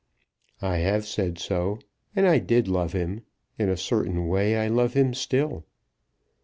[0.63, 1.77] "I have said so,
[2.15, 3.21] and I did love him.
[3.59, 5.63] In a certain way I love him still."